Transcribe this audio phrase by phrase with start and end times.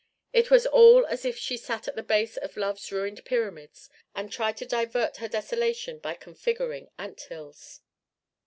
[0.33, 4.31] It was all as if she sat at the base of Love's ruined Pyramids and
[4.31, 7.81] tried to divert her desolation by configuring ant hills.